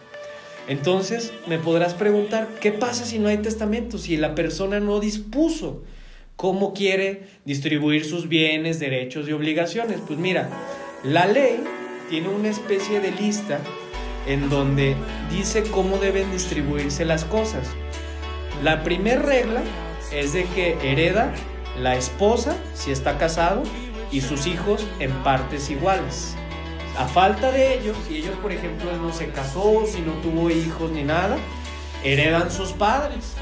Entonces 0.68 1.32
me 1.48 1.60
podrás 1.60 1.94
preguntar, 1.94 2.48
¿qué 2.60 2.72
pasa 2.72 3.06
si 3.06 3.20
no 3.20 3.28
hay 3.28 3.38
testamento? 3.38 3.98
Si 3.98 4.18
la 4.18 4.34
persona 4.36 4.80
no 4.80 5.00
dispuso 5.00 5.84
cómo 6.36 6.74
quiere 6.74 7.24
distribuir 7.44 8.06
sus 8.06 8.30
bienes, 8.30 8.80
derechos 8.80 9.28
y 9.28 9.34
obligaciones. 9.34 10.00
Pues 10.08 10.18
mira, 10.18 10.50
la 11.04 11.28
ley 11.28 11.60
tiene 12.10 12.30
una 12.30 12.48
especie 12.48 13.02
de 13.02 13.12
lista 13.12 13.60
en 14.30 14.50
donde 14.50 14.96
dice 15.32 15.64
cómo 15.64 15.98
deben 15.98 16.32
distribuirse 16.32 17.04
las 17.04 17.26
cosas. 17.26 17.68
La 18.64 18.84
primera 18.84 19.22
regla 19.22 19.62
es 20.12 20.34
de 20.34 20.46
que 20.46 20.78
hereda 20.84 21.34
la 21.78 21.96
esposa 21.96 22.56
si 22.74 22.92
está 22.92 23.18
casado 23.18 23.64
y 24.12 24.22
sus 24.22 24.48
hijos 24.48 24.86
en 25.00 25.12
partes 25.24 25.70
iguales. 25.70 26.36
A 26.98 27.08
falta 27.08 27.52
de 27.52 27.80
ellos, 27.80 27.98
si 28.08 28.18
ellos 28.18 28.36
por 28.42 28.52
ejemplo 28.52 28.96
no 28.98 29.12
se 29.14 29.30
casó, 29.30 29.86
si 29.86 30.02
no 30.02 30.14
tuvo 30.22 30.50
hijos 30.50 30.92
ni 30.92 31.04
nada, 31.04 31.38
heredan 32.04 32.52
sus 32.52 32.72
padres. 32.72 33.36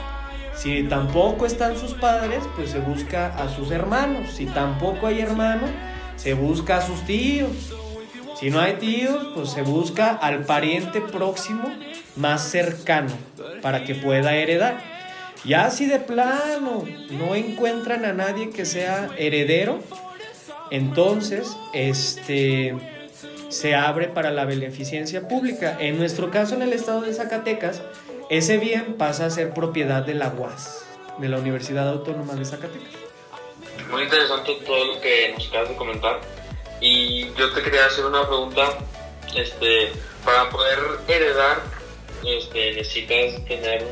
Si 0.55 0.83
tampoco 0.83 1.45
están 1.45 1.77
sus 1.77 1.93
padres, 1.93 2.43
pues 2.55 2.71
se 2.71 2.79
busca 2.79 3.27
a 3.27 3.49
sus 3.49 3.71
hermanos. 3.71 4.31
Si 4.31 4.45
tampoco 4.45 5.07
hay 5.07 5.19
hermanos, 5.19 5.69
se 6.15 6.33
busca 6.33 6.77
a 6.77 6.81
sus 6.81 7.01
tíos. 7.01 7.73
Si 8.39 8.51
no 8.51 8.59
hay 8.59 8.73
tíos, 8.73 9.29
pues 9.33 9.49
se 9.49 9.63
busca 9.63 10.11
al 10.11 10.45
pariente 10.45 11.01
próximo 11.01 11.73
más 12.15 12.43
cercano 12.49 13.11
para 13.61 13.83
que 13.83 13.95
pueda 13.95 14.35
heredar. 14.35 14.79
Ya 15.43 15.71
si 15.71 15.87
de 15.87 15.99
plano 15.99 16.83
no 17.09 17.35
encuentran 17.35 18.05
a 18.05 18.13
nadie 18.13 18.51
que 18.51 18.65
sea 18.65 19.09
heredero, 19.17 19.79
entonces 20.69 21.57
este 21.73 22.75
se 23.49 23.75
abre 23.75 24.07
para 24.07 24.29
la 24.29 24.45
beneficencia 24.45 25.27
pública. 25.27 25.75
En 25.79 25.97
nuestro 25.97 26.29
caso 26.29 26.55
en 26.55 26.61
el 26.61 26.73
estado 26.73 27.01
de 27.01 27.13
Zacatecas, 27.13 27.81
ese 28.29 28.57
bien 28.57 28.95
pasa 28.95 29.25
a 29.25 29.29
ser 29.29 29.53
propiedad 29.53 30.05
de 30.05 30.13
la 30.13 30.29
UAS, 30.29 30.85
de 31.17 31.29
la 31.29 31.37
Universidad 31.37 31.87
Autónoma 31.89 32.35
de 32.35 32.45
Zacatecas. 32.45 32.93
Muy 33.89 34.03
interesante 34.03 34.51
todo 34.65 34.93
lo 34.93 35.01
que 35.01 35.33
nos 35.33 35.47
acabas 35.47 35.69
de 35.69 35.75
comentar. 35.75 36.36
Y 36.81 37.33
yo 37.33 37.51
te 37.53 37.61
quería 37.61 37.85
hacer 37.85 38.05
una 38.05 38.27
pregunta. 38.27 38.77
Este, 39.35 39.91
para 40.23 40.49
poder 40.49 40.79
heredar, 41.07 41.61
este, 42.25 42.73
necesitas 42.73 43.45
tener 43.45 43.85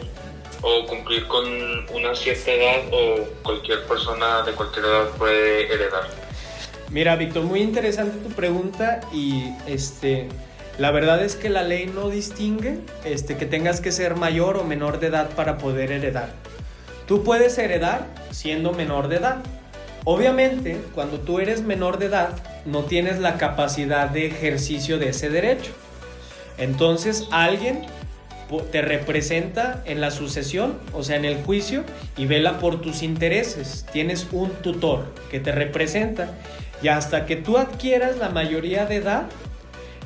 o 0.61 0.85
cumplir 0.87 1.27
con 1.27 1.45
una 1.93 2.15
cierta 2.15 2.51
edad 2.51 2.81
o 2.91 3.23
cualquier 3.43 3.85
persona 3.85 4.41
de 4.43 4.53
cualquier 4.53 4.85
edad 4.85 5.09
puede 5.17 5.73
heredar. 5.73 6.09
Mira, 6.89 7.15
Víctor, 7.15 7.43
muy 7.43 7.61
interesante 7.61 8.17
tu 8.17 8.33
pregunta 8.33 9.01
y 9.13 9.49
este 9.67 10.27
la 10.77 10.91
verdad 10.91 11.23
es 11.23 11.35
que 11.35 11.49
la 11.49 11.63
ley 11.63 11.85
no 11.87 12.09
distingue 12.09 12.79
este 13.05 13.37
que 13.37 13.45
tengas 13.45 13.79
que 13.79 13.93
ser 13.93 14.15
mayor 14.15 14.57
o 14.57 14.65
menor 14.65 14.99
de 14.99 15.07
edad 15.07 15.29
para 15.29 15.57
poder 15.57 15.91
heredar. 15.91 16.33
Tú 17.07 17.23
puedes 17.23 17.57
heredar 17.57 18.07
siendo 18.31 18.73
menor 18.73 19.07
de 19.07 19.17
edad. 19.17 19.37
Obviamente, 20.05 20.79
cuando 20.93 21.19
tú 21.19 21.39
eres 21.39 21.63
menor 21.63 21.97
de 21.97 22.05
edad, 22.05 22.29
no 22.65 22.83
tienes 22.83 23.19
la 23.19 23.37
capacidad 23.37 24.07
de 24.07 24.27
ejercicio 24.27 24.99
de 24.99 25.09
ese 25.09 25.29
derecho. 25.29 25.71
Entonces, 26.59 27.27
alguien 27.31 27.81
te 28.71 28.83
representa 28.83 29.81
en 29.85 30.01
la 30.01 30.11
sucesión, 30.11 30.77
o 30.93 31.03
sea, 31.03 31.15
en 31.15 31.25
el 31.25 31.43
juicio, 31.43 31.83
y 32.17 32.27
vela 32.27 32.59
por 32.59 32.81
tus 32.81 33.01
intereses. 33.01 33.85
Tienes 33.91 34.27
un 34.31 34.51
tutor 34.51 35.11
que 35.31 35.39
te 35.39 35.51
representa 35.51 36.29
y 36.83 36.89
hasta 36.89 37.25
que 37.25 37.35
tú 37.35 37.57
adquieras 37.57 38.17
la 38.17 38.29
mayoría 38.29 38.85
de 38.85 38.97
edad, 38.97 39.23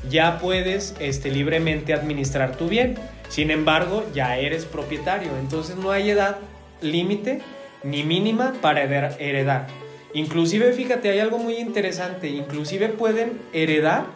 ya 0.10 0.39
puedes 0.39 0.96
este, 1.01 1.29
libremente 1.29 1.94
administrar 1.94 2.56
tu 2.56 2.70
bien. 2.70 2.96
Sin 3.27 3.51
embargo, 3.51 4.06
ya 4.13 4.38
eres 4.38 4.63
propietario, 4.63 5.29
entonces 5.41 5.75
no 5.75 5.91
hay 5.91 6.10
edad 6.10 6.38
límite 6.82 7.41
ni 7.84 8.03
mínima 8.03 8.53
para 8.62 8.84
heredar. 8.84 9.68
Inclusive, 10.13 10.74
fíjate, 10.74 11.10
hay 11.10 11.20
algo 11.20 11.38
muy 11.38 11.56
interesante, 11.58 12.30
inclusive 12.30 12.89
pueden 12.89 13.42
heredar 13.54 14.08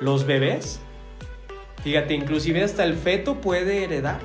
los 0.00 0.26
bebés. 0.26 0.80
Fíjate, 1.82 2.14
inclusive 2.14 2.62
hasta 2.62 2.84
el 2.84 2.94
feto 2.94 3.40
puede 3.40 3.84
heredar. 3.84 4.20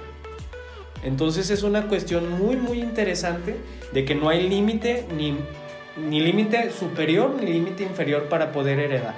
Entonces 1.04 1.50
es 1.50 1.64
una 1.64 1.88
cuestión 1.88 2.30
muy 2.30 2.58
muy 2.58 2.80
interesante 2.80 3.56
de 3.92 4.06
que 4.06 4.16
no 4.16 4.30
hay 4.30 4.48
límite 4.48 5.06
ni, 5.16 5.38
ni 5.98 6.20
límite 6.20 6.72
superior 6.72 7.32
ni 7.32 7.54
límite 7.54 7.84
inferior 7.84 8.28
para 8.28 8.52
poder 8.52 8.80
heredar. 8.80 9.16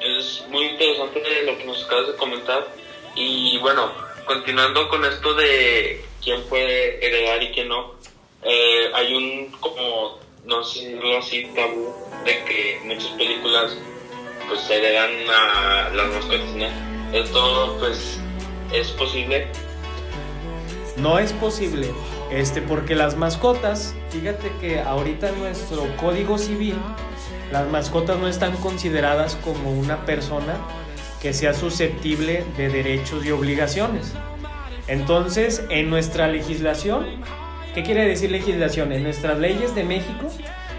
Es 0.00 0.44
muy 0.48 0.66
interesante 0.66 1.20
lo 1.44 1.58
que 1.58 1.64
nos 1.64 1.84
acabas 1.84 2.06
de 2.08 2.14
comentar. 2.14 2.66
Y 3.16 3.58
bueno, 3.58 3.92
continuando 4.24 4.88
con 4.88 5.04
esto 5.04 5.34
de 5.34 6.04
quién 6.22 6.42
puede 6.44 7.04
heredar 7.04 7.42
y 7.42 7.48
quién 7.48 7.68
no, 7.68 7.94
eh, 8.42 8.90
hay 8.94 9.14
un 9.14 9.50
como, 9.58 10.18
no 10.44 10.58
decirlo 10.60 11.18
así, 11.18 11.46
tabú 11.54 11.92
de 12.24 12.44
que 12.44 12.80
muchas 12.84 13.10
películas 13.12 13.76
pues 14.48 14.68
heredan 14.70 15.10
a 15.28 15.90
las 15.94 16.08
mascotas, 16.08 16.54
¿no? 16.54 17.16
Esto 17.16 17.76
pues 17.78 18.18
es 18.72 18.88
posible. 18.92 19.46
No 20.96 21.18
es 21.18 21.32
posible, 21.32 21.90
este, 22.30 22.60
porque 22.60 22.94
las 22.94 23.16
mascotas, 23.16 23.94
fíjate 24.10 24.50
que 24.60 24.80
ahorita 24.80 25.28
en 25.28 25.38
nuestro 25.38 25.86
código 25.96 26.38
civil, 26.38 26.74
las 27.52 27.68
mascotas 27.68 28.18
no 28.18 28.26
están 28.26 28.56
consideradas 28.56 29.36
como 29.36 29.70
una 29.70 30.04
persona 30.04 30.56
que 31.22 31.32
sea 31.32 31.54
susceptible 31.54 32.44
de 32.56 32.68
derechos 32.68 33.24
y 33.24 33.30
obligaciones. 33.30 34.12
Entonces, 34.88 35.64
en 35.70 35.90
nuestra 35.90 36.28
legislación, 36.28 37.06
¿qué 37.78 37.84
quiere 37.84 38.08
decir 38.08 38.32
legislación? 38.32 38.90
En 38.90 39.04
nuestras 39.04 39.38
leyes 39.38 39.72
de 39.76 39.84
México, 39.84 40.26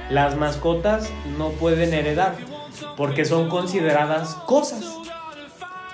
las 0.09 0.35
mascotas 0.35 1.09
no 1.37 1.51
pueden 1.51 1.93
heredar 1.93 2.35
porque 2.97 3.23
son 3.23 3.47
consideradas 3.47 4.35
cosas. 4.45 4.83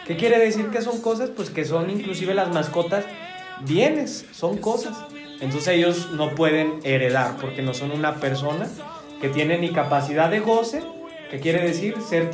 ¿Qué 0.07 0.17
quiere 0.17 0.39
decir 0.39 0.71
que 0.71 0.81
son 0.81 1.01
cosas? 1.01 1.29
Pues 1.29 1.51
que 1.51 1.63
son 1.63 1.91
inclusive 1.91 2.33
las 2.33 2.51
mascotas 2.51 3.05
bienes, 3.67 4.25
son 4.31 4.57
cosas. 4.57 4.97
Entonces 5.41 5.67
ellos 5.67 6.09
no 6.13 6.33
pueden 6.33 6.79
heredar 6.83 7.37
porque 7.39 7.61
no 7.61 7.75
son 7.75 7.91
una 7.91 8.15
persona 8.15 8.67
que 9.21 9.29
tiene 9.29 9.59
ni 9.59 9.69
capacidad 9.69 10.31
de 10.31 10.39
goce, 10.39 10.81
que 11.29 11.39
quiere 11.39 11.61
decir 11.61 11.97
ser, 12.01 12.31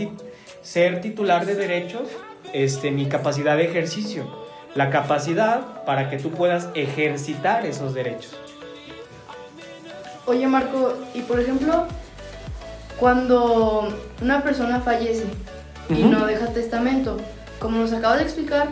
ser 0.62 1.02
titular 1.02 1.46
de 1.46 1.56
derechos, 1.56 2.08
este, 2.54 2.90
ni 2.90 3.08
capacidad 3.08 3.58
de 3.58 3.66
ejercicio. 3.66 4.24
La 4.76 4.90
capacidad 4.90 5.84
para 5.84 6.10
que 6.10 6.18
tú 6.18 6.32
puedas 6.32 6.70
ejercitar 6.74 7.66
esos 7.66 7.94
derechos. 7.94 8.38
Oye 10.32 10.48
Marco, 10.48 10.94
y 11.14 11.24
por 11.24 11.42
ejemplo, 11.42 11.88
cuando 12.98 13.90
una 14.22 14.42
persona 14.44 14.80
fallece 14.80 15.26
y 15.90 16.04
no 16.04 16.26
deja 16.26 16.54
testamento, 16.54 17.18
como 17.60 17.80
nos 17.80 17.92
acabas 17.92 18.20
de 18.20 18.24
explicar, 18.24 18.70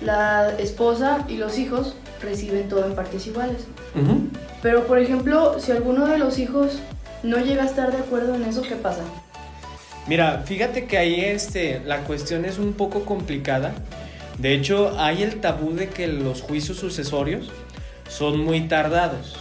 la 0.00 0.56
esposa 0.58 1.26
y 1.28 1.36
los 1.36 1.58
hijos 1.58 1.94
reciben 2.22 2.70
todo 2.70 2.86
en 2.86 2.94
partes 2.94 3.26
iguales. 3.26 3.66
Pero 4.62 4.86
por 4.86 4.98
ejemplo, 4.98 5.60
si 5.60 5.72
alguno 5.72 6.06
de 6.06 6.16
los 6.16 6.38
hijos 6.38 6.78
no 7.22 7.36
llega 7.36 7.64
a 7.64 7.66
estar 7.66 7.92
de 7.92 7.98
acuerdo 7.98 8.34
en 8.34 8.44
eso, 8.44 8.62
¿qué 8.62 8.76
pasa? 8.76 9.02
Mira, 10.06 10.42
fíjate 10.46 10.86
que 10.86 10.96
ahí 10.96 11.20
este, 11.20 11.82
la 11.84 11.98
cuestión 12.04 12.46
es 12.46 12.56
un 12.56 12.72
poco 12.72 13.04
complicada. 13.04 13.74
De 14.38 14.54
hecho, 14.54 14.98
hay 14.98 15.22
el 15.22 15.42
tabú 15.42 15.74
de 15.74 15.90
que 15.90 16.06
los 16.06 16.40
juicios 16.40 16.78
sucesorios 16.78 17.50
son 18.08 18.40
muy 18.40 18.68
tardados. 18.68 19.36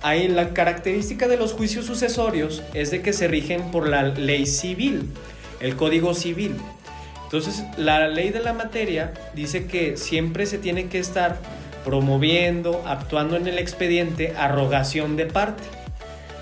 Ahí 0.00 0.28
la 0.28 0.50
característica 0.54 1.26
de 1.26 1.36
los 1.36 1.52
juicios 1.52 1.86
sucesorios 1.86 2.62
es 2.72 2.92
de 2.92 3.02
que 3.02 3.12
se 3.12 3.26
rigen 3.26 3.72
por 3.72 3.88
la 3.88 4.04
ley 4.04 4.46
civil, 4.46 5.10
el 5.60 5.74
código 5.74 6.14
civil. 6.14 6.54
Entonces, 7.24 7.64
la 7.76 8.06
ley 8.08 8.30
de 8.30 8.40
la 8.40 8.52
materia 8.52 9.12
dice 9.34 9.66
que 9.66 9.96
siempre 9.96 10.46
se 10.46 10.58
tiene 10.58 10.86
que 10.86 11.00
estar 11.00 11.38
promoviendo, 11.84 12.82
actuando 12.86 13.36
en 13.36 13.48
el 13.48 13.58
expediente, 13.58 14.34
arrogación 14.36 15.16
de 15.16 15.26
parte. 15.26 15.64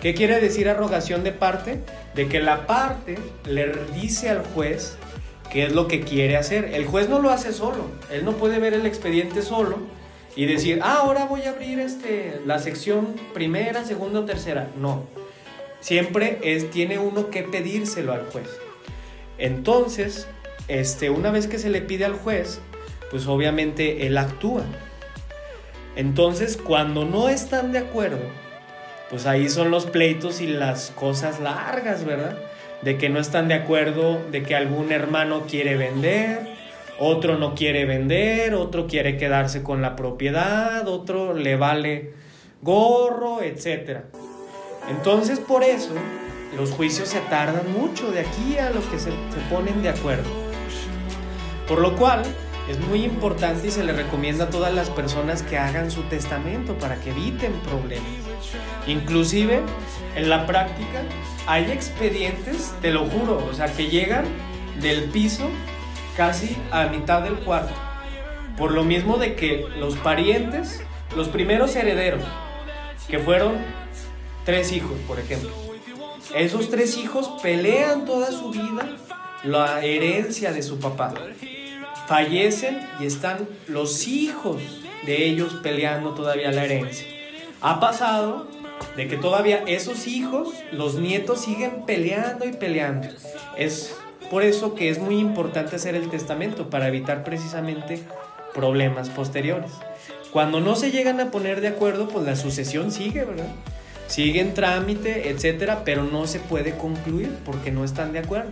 ¿Qué 0.03 0.15
quiere 0.15 0.39
decir 0.39 0.69
arrogación 0.69 1.25
de 1.25 1.33
parte? 1.33 1.81
De 2.15 2.29
que 2.29 2.41
la 2.41 2.67
parte 2.67 3.19
le 3.47 3.73
dice 3.95 4.29
al 4.29 4.45
juez 4.45 4.97
qué 5.51 5.65
es 5.65 5.73
lo 5.73 5.89
que 5.89 6.01
quiere 6.03 6.37
hacer. 6.37 6.75
El 6.75 6.85
juez 6.85 7.09
no 7.09 7.21
lo 7.21 7.31
hace 7.31 7.53
solo, 7.53 7.91
él 8.13 8.25
no 8.25 8.33
puede 8.33 8.59
ver 8.59 8.75
el 8.75 8.85
expediente 8.85 9.41
solo 9.41 9.79
y 10.37 10.45
decir, 10.45 10.81
ah, 10.83 10.99
ahora 11.01 11.25
voy 11.25 11.43
a 11.43 11.51
abrir 11.51 11.81
este, 11.81 12.41
la 12.45 12.59
sección 12.59 13.17
primera, 13.33 13.85
segunda 13.85 14.21
o 14.21 14.25
tercera. 14.27 14.69
No, 14.79 15.05
siempre 15.81 16.39
es, 16.43 16.71
tiene 16.71 16.99
uno 16.99 17.31
que 17.31 17.43
pedírselo 17.43 18.13
al 18.13 18.27
juez. 18.27 18.49
Entonces, 19.39 20.29
este, 20.69 21.09
una 21.09 21.31
vez 21.31 21.47
que 21.47 21.59
se 21.59 21.71
le 21.71 21.81
pide 21.81 22.05
al 22.05 22.13
juez, 22.13 22.61
pues 23.11 23.27
obviamente 23.27 24.07
él 24.07 24.19
actúa. 24.19 24.65
Entonces, 25.97 26.59
cuando 26.59 27.07
no 27.07 27.31
están 27.31 27.73
de 27.73 27.79
acuerdo, 27.79 28.21
pues 29.09 29.25
ahí 29.25 29.49
son 29.49 29.71
los 29.71 29.87
pleitos 29.87 30.43
y 30.43 30.47
las 30.47 30.91
cosas 30.91 31.41
largas, 31.41 32.05
¿verdad? 32.05 32.37
De 32.83 32.99
que 32.99 33.09
no 33.09 33.21
están 33.21 33.49
de 33.49 33.55
acuerdo, 33.55 34.21
de 34.31 34.43
que 34.43 34.55
algún 34.55 34.93
hermano 34.93 35.47
quiere 35.49 35.77
vender, 35.77 36.56
otro 36.99 37.39
no 37.39 37.55
quiere 37.55 37.85
vender, 37.85 38.55
otro 38.55 38.87
quiere 38.87 39.17
quedarse 39.17 39.63
con 39.63 39.83
la 39.83 39.97
propiedad, 39.97 40.87
otro 40.89 41.35
le 41.35 41.57
vale 41.57 42.15
gorro, 42.63 43.43
etc. 43.43 44.01
Entonces, 44.89 45.39
por 45.41 45.63
eso, 45.63 45.93
los 46.57 46.71
juicios 46.71 47.09
se 47.09 47.21
tardan 47.21 47.73
mucho 47.73 48.11
de 48.11 48.21
aquí 48.21 48.59
a 48.59 48.71
lo 48.71 48.81
que 48.91 48.99
se, 48.99 49.11
se 49.11 49.41
ponen 49.51 49.83
de 49.83 49.91
acuerdo. 49.91 50.31
Por 51.69 51.81
lo 51.81 51.97
cual, 51.97 52.23
es 52.69 52.81
muy 52.81 53.05
importante 53.05 53.69
y 53.69 53.71
se 53.71 53.85
le 53.85 53.93
recomienda 53.93 54.45
a 54.45 54.51
todas 54.51 54.75
las 54.75 54.91
personas 54.91 55.43
que 55.43 55.57
hagan 55.57 55.91
su 55.91 56.03
testamento 56.05 56.77
para 56.79 56.97
que 56.97 57.11
eviten 57.11 57.53
problemas. 57.61 58.07
Inclusive, 58.87 59.61
en 60.17 60.29
la 60.29 60.47
práctica, 60.47 61.03
hay 61.47 61.71
expedientes, 61.71 62.75
te 62.83 62.91
lo 62.91 63.05
juro, 63.07 63.45
o 63.49 63.55
sea, 63.55 63.67
que 63.73 63.89
llegan 63.89 64.25
del 64.81 65.05
piso 65.05 65.49
casi 66.17 66.57
a 66.71 66.87
mitad 66.87 67.23
del 67.23 67.35
cuarto. 67.37 67.75
Por 68.57 68.73
lo 68.73 68.85
mismo 68.85 69.19
de 69.19 69.35
que 69.35 69.67
los 69.79 69.97
parientes, 69.97 70.83
los 71.15 71.29
primeros 71.29 71.77
herederos, 71.77 72.25
que 73.09 73.19
fueron 73.19 73.55
tres 74.45 74.73
hijos, 74.73 74.99
por 75.07 75.21
ejemplo, 75.21 75.51
esos 76.35 76.71
tres 76.71 76.97
hijos 76.97 77.31
pelean 77.43 78.05
toda 78.05 78.33
su 78.33 78.51
vida 78.51 78.97
la 79.45 79.85
herencia 79.85 80.53
de 80.53 80.63
su 80.63 80.81
papá 80.81 81.15
fallecen 82.07 82.87
y 83.01 83.07
están 83.07 83.49
los 83.67 84.07
hijos 84.07 84.63
de 85.05 85.27
ellos 85.27 85.59
peleando 85.63 86.15
todavía 86.15 86.51
la 86.51 86.65
herencia. 86.65 87.07
Ha 87.61 87.81
pasado 87.81 88.49
de 88.97 89.09
que 89.09 89.17
todavía 89.17 89.63
esos 89.67 90.07
hijos, 90.07 90.55
los 90.73 90.95
nietos 90.95 91.43
siguen 91.43 91.85
peleando 91.87 92.47
y 92.47 92.53
peleando. 92.53 93.09
Es 93.57 93.97
por 94.31 94.43
eso 94.43 94.75
que 94.75 94.89
es 94.89 94.99
muy 94.99 95.19
importante 95.19 95.77
hacer 95.77 95.95
el 95.95 96.09
testamento 96.09 96.71
para 96.71 96.89
evitar 96.89 97.25
precisamente 97.25 98.03
problemas 98.55 99.11
posteriores. 99.11 99.71
Cuando 100.33 100.61
no 100.61 100.77
se 100.77 100.91
llegan 100.91 101.21
a 101.21 101.31
poner 101.31 101.61
de 101.61 101.69
acuerdo, 101.69 102.09
pues 102.09 102.27
la 102.27 102.37
sucesión 102.37 102.91
sigue, 102.91 103.25
¿verdad? 103.25 103.49
Sigue 104.07 104.41
en 104.41 104.55
trámite, 104.55 105.31
etcétera, 105.31 105.83
pero 105.85 106.05
no 106.05 106.27
se 106.27 106.41
puede 106.41 106.77
concluir 106.77 107.31
porque 107.45 107.71
no 107.71 107.85
están 107.85 108.13
de 108.13 108.21
acuerdo. 108.21 108.51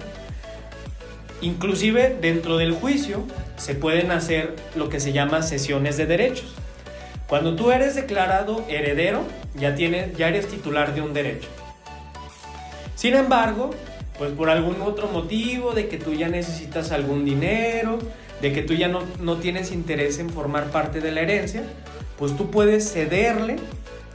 Inclusive 1.40 2.16
dentro 2.20 2.56
del 2.56 2.72
juicio 2.72 3.24
se 3.56 3.74
pueden 3.74 4.10
hacer 4.10 4.56
lo 4.74 4.88
que 4.88 5.00
se 5.00 5.12
llama 5.12 5.42
sesiones 5.42 5.96
de 5.96 6.06
derechos. 6.06 6.54
Cuando 7.28 7.56
tú 7.56 7.70
eres 7.70 7.94
declarado 7.94 8.64
heredero, 8.68 9.22
ya, 9.54 9.74
tienes, 9.74 10.16
ya 10.16 10.28
eres 10.28 10.48
titular 10.48 10.94
de 10.94 11.00
un 11.00 11.12
derecho. 11.14 11.48
Sin 12.94 13.14
embargo, 13.14 13.70
pues 14.18 14.32
por 14.32 14.50
algún 14.50 14.80
otro 14.82 15.08
motivo, 15.08 15.72
de 15.72 15.88
que 15.88 15.98
tú 15.98 16.12
ya 16.12 16.28
necesitas 16.28 16.92
algún 16.92 17.24
dinero, 17.24 17.98
de 18.40 18.52
que 18.52 18.62
tú 18.62 18.74
ya 18.74 18.88
no, 18.88 19.02
no 19.20 19.36
tienes 19.36 19.72
interés 19.72 20.18
en 20.18 20.30
formar 20.30 20.70
parte 20.70 21.00
de 21.00 21.10
la 21.10 21.22
herencia, 21.22 21.62
pues 22.18 22.36
tú 22.36 22.50
puedes 22.50 22.92
cederle, 22.92 23.56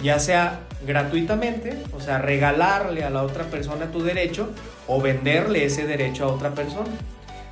ya 0.02 0.20
sea 0.20 0.62
gratuitamente, 0.86 1.78
o 1.96 2.00
sea, 2.00 2.20
regalarle 2.20 3.04
a 3.04 3.10
la 3.10 3.24
otra 3.24 3.46
persona 3.46 3.92
tu 3.92 4.02
derecho 4.02 4.50
o 4.88 5.02
venderle 5.02 5.66
ese 5.66 5.86
derecho 5.86 6.26
a 6.26 6.28
otra 6.28 6.52
persona. 6.52 6.90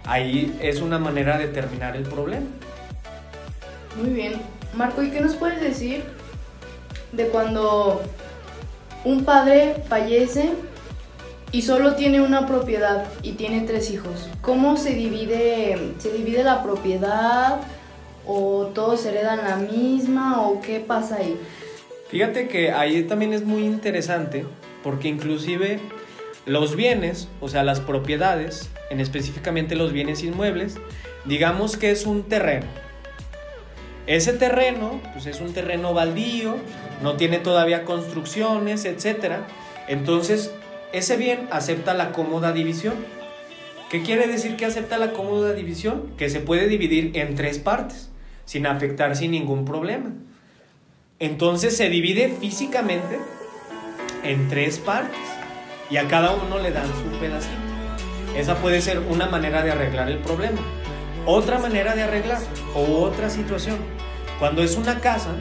Ahí 0.06 0.58
es 0.62 0.82
una 0.82 1.00
manera 1.00 1.38
de 1.38 1.48
terminar 1.48 1.98
el 1.98 2.04
problema. 2.04 2.46
Muy 4.02 4.14
bien. 4.14 4.36
Marco, 4.74 5.04
¿y 5.04 5.10
qué 5.12 5.20
nos 5.20 5.36
puedes 5.36 5.60
decir 5.60 6.04
de 7.12 7.28
cuando 7.28 8.02
un 9.04 9.26
padre 9.26 9.76
fallece 9.90 10.52
y 11.52 11.62
solo 11.62 11.96
tiene 11.96 12.22
una 12.22 12.46
propiedad 12.46 13.06
y 13.24 13.34
tiene 13.34 13.62
tres 13.62 13.92
hijos? 13.92 14.30
¿Cómo 14.42 14.78
se 14.78 14.94
divide, 14.94 15.94
se 16.00 16.12
divide 16.12 16.44
la 16.44 16.64
propiedad 16.64 17.62
o 18.26 18.68
todos 18.74 19.06
heredan 19.06 19.44
la 19.44 19.56
misma 19.56 20.42
o 20.42 20.62
qué 20.62 20.80
pasa 20.80 21.18
ahí? 21.18 21.38
Fíjate 22.10 22.48
que 22.48 22.72
ahí 22.72 23.04
también 23.04 23.34
es 23.34 23.44
muy 23.44 23.64
interesante 23.64 24.46
porque 24.84 25.08
inclusive 25.08 25.80
los 26.46 26.76
bienes, 26.76 27.28
o 27.42 27.50
sea, 27.50 27.64
las 27.64 27.82
propiedades, 27.82 28.70
en 28.90 29.02
específicamente 29.02 29.76
los 29.76 29.92
bienes 29.92 30.24
inmuebles, 30.24 30.76
digamos 31.26 31.76
que 31.76 31.92
es 31.92 32.06
un 32.06 32.24
terreno. 32.24 32.66
Ese 34.06 34.32
terreno, 34.32 35.02
pues 35.12 35.26
es 35.26 35.42
un 35.42 35.54
terreno 35.54 35.94
baldío, 35.94 36.56
no 37.04 37.18
tiene 37.18 37.40
todavía 37.40 37.84
construcciones, 37.84 38.86
etc. 38.86 39.40
Entonces, 39.90 40.52
ese 40.98 41.18
bien 41.18 41.48
acepta 41.52 41.94
la 41.94 42.12
cómoda 42.12 42.52
división. 42.52 42.96
¿Qué 43.90 44.02
quiere 44.02 44.28
decir 44.28 44.56
que 44.58 44.66
acepta 44.66 44.98
la 44.98 45.14
cómoda 45.14 45.54
división? 45.54 46.12
Que 46.18 46.30
se 46.30 46.40
puede 46.40 46.68
dividir 46.68 47.12
en 47.16 47.36
tres 47.36 47.60
partes, 47.60 48.10
sin 48.46 48.66
afectar 48.66 49.16
sin 49.16 49.32
ningún 49.32 49.66
problema. 49.66 50.12
Entonces 51.20 51.76
se 51.78 51.90
divide 51.90 52.36
físicamente 52.40 53.18
en 54.24 54.50
tres 54.50 54.78
partes 54.80 55.18
y 55.90 55.98
a 55.98 56.08
cada 56.08 56.32
uno 56.32 56.60
le 56.60 56.72
dan 56.72 56.88
su 56.88 57.20
pedacito. 57.20 57.56
Esa 58.36 58.58
puede 58.58 58.82
ser 58.82 59.00
una 59.00 59.28
manera 59.28 59.64
de 59.64 59.72
arreglar 59.72 60.10
el 60.10 60.20
problema. 60.20 60.60
Otra 61.26 61.60
manera 61.60 61.96
de 61.96 62.04
arreglar 62.04 62.40
o 62.76 63.02
otra 63.02 63.30
situación, 63.30 63.78
cuando 64.40 64.62
es 64.64 64.76
una 64.78 65.00
casa 65.00 65.32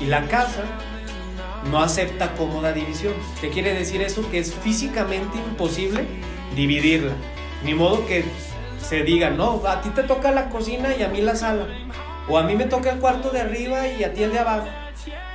y 0.00 0.06
la 0.06 0.26
casa 0.28 0.62
no 1.70 1.80
acepta 1.80 2.34
cómoda 2.34 2.72
división. 2.72 3.14
¿Qué 3.40 3.50
quiere 3.50 3.74
decir 3.74 4.02
eso? 4.02 4.28
Que 4.30 4.38
es 4.38 4.54
físicamente 4.54 5.38
imposible 5.38 6.04
dividirla. 6.56 7.12
Ni 7.64 7.74
modo 7.74 8.06
que 8.06 8.24
se 8.80 9.02
diga, 9.02 9.30
no, 9.30 9.62
a 9.66 9.80
ti 9.80 9.90
te 9.90 10.02
toca 10.02 10.32
la 10.32 10.50
cocina 10.50 10.94
y 10.96 11.02
a 11.02 11.08
mí 11.08 11.20
la 11.20 11.36
sala. 11.36 11.66
O 12.28 12.38
a 12.38 12.42
mí 12.42 12.54
me 12.54 12.64
toca 12.64 12.90
el 12.90 12.98
cuarto 12.98 13.30
de 13.30 13.40
arriba 13.40 13.88
y 13.88 14.04
a 14.04 14.12
ti 14.12 14.22
el 14.22 14.32
de 14.32 14.40
abajo. 14.40 14.68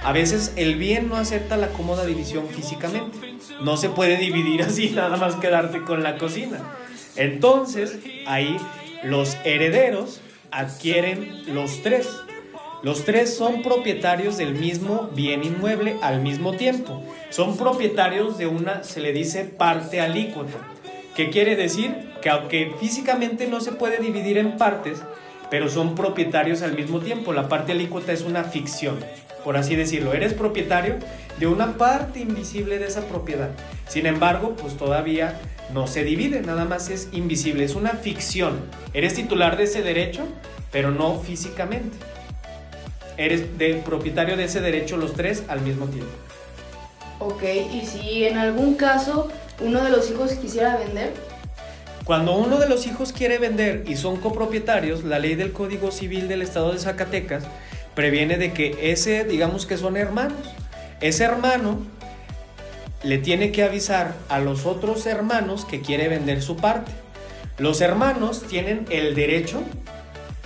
A 0.04 0.12
veces 0.12 0.54
el 0.56 0.76
bien 0.76 1.10
no 1.10 1.16
acepta 1.16 1.58
la 1.58 1.70
cómoda 1.70 2.06
división 2.06 2.48
físicamente. 2.48 3.38
No 3.62 3.78
se 3.78 3.90
puede 3.90 4.18
dividir 4.18 4.62
así, 4.62 4.90
nada 4.96 5.18
más 5.18 5.36
quedarte 5.36 5.82
con 5.82 6.04
la 6.04 6.18
cocina. 6.18 6.60
Entonces, 7.16 7.98
ahí 8.28 8.58
los 9.04 9.38
herederos 9.44 10.22
adquieren 10.52 11.44
los 11.54 11.82
tres. 11.82 12.08
Los 12.84 13.06
tres 13.06 13.36
son 13.36 13.64
propietarios 13.64 14.38
del 14.38 14.54
mismo 14.54 15.10
bien 15.16 15.44
inmueble 15.44 15.98
al 16.04 16.22
mismo 16.22 16.54
tiempo. 16.54 17.02
Son 17.32 17.58
propietarios 17.58 18.38
de 18.38 18.46
una, 18.46 18.84
se 18.84 19.02
le 19.02 19.14
dice, 19.14 19.46
parte 19.46 20.00
alícuota. 20.00 20.60
¿Qué 21.16 21.32
quiere 21.32 21.56
decir? 21.56 21.96
Que 22.22 22.30
aunque 22.30 22.76
físicamente 22.80 23.48
no 23.48 23.62
se 23.62 23.72
puede 23.72 23.98
dividir 23.98 24.38
en 24.38 24.58
partes, 24.58 25.02
pero 25.50 25.70
son 25.70 25.96
propietarios 25.96 26.62
al 26.62 26.76
mismo 26.76 27.00
tiempo. 27.00 27.34
La 27.34 27.50
parte 27.50 27.72
alícuota 27.72 28.14
es 28.14 28.22
una 28.22 28.44
ficción, 28.44 29.00
por 29.44 29.58
así 29.58 29.76
decirlo. 29.76 30.14
Eres 30.14 30.36
propietario 30.36 30.98
de 31.40 31.48
una 31.48 31.78
parte 31.78 32.20
invisible 32.20 32.78
de 32.78 32.86
esa 32.86 33.08
propiedad. 33.08 33.50
Sin 33.88 34.06
embargo, 34.06 34.56
pues 34.56 34.78
todavía 34.78 35.40
no 35.74 35.88
se 35.88 36.04
divide, 36.04 36.42
nada 36.42 36.66
más 36.66 36.92
es 36.92 37.10
invisible, 37.12 37.64
es 37.64 37.74
una 37.74 37.92
ficción. 37.92 38.60
Eres 38.94 39.16
titular 39.16 39.58
de 39.58 39.64
ese 39.64 39.82
derecho, 39.82 40.28
pero 40.72 40.92
no 40.92 41.20
físicamente. 41.20 41.98
Eres 43.18 43.58
de, 43.58 43.76
propietario 43.76 44.38
de 44.38 44.46
ese 44.46 44.62
derecho 44.62 44.98
los 44.98 45.14
tres 45.14 45.44
al 45.48 45.62
mismo 45.62 45.88
tiempo. 45.88 46.12
Ok, 47.20 47.44
y 47.74 47.86
si 47.86 48.26
en 48.26 48.38
algún 48.38 48.76
caso 48.76 49.30
uno 49.60 49.84
de 49.84 49.90
los 49.90 50.10
hijos 50.12 50.34
quisiera 50.34 50.78
vender, 50.78 51.14
Cuando 52.04 52.38
uno 52.38 52.58
de 52.58 52.70
los 52.70 52.88
hijos 52.88 53.12
quiere 53.12 53.38
vender 53.38 53.84
y 53.86 53.98
son 53.98 54.18
copropietarios, 54.18 55.04
la 55.04 55.20
ley 55.20 55.36
del 55.36 55.52
Código 55.52 55.92
Civil 55.92 56.30
del 56.30 56.42
Estado 56.42 56.72
de 56.72 56.80
Zacatecas 56.80 57.44
previene 57.96 58.38
de 58.38 58.54
que 58.54 58.92
ese, 58.94 59.26
digamos 59.26 59.66
que 59.66 59.76
son 59.76 59.98
hermanos, 59.98 60.48
ese 61.02 61.26
hermano 61.26 61.80
le 63.04 63.18
tiene 63.18 63.52
que 63.52 63.64
avisar 63.64 64.14
a 64.30 64.40
los 64.40 64.66
otros 64.66 65.06
hermanos 65.06 65.66
que 65.66 65.82
quiere 65.82 66.08
vender 66.08 66.42
su 66.42 66.56
parte. 66.56 66.92
Los 67.58 67.82
hermanos 67.82 68.44
tienen 68.48 68.86
el 68.90 69.16
derecho 69.16 69.62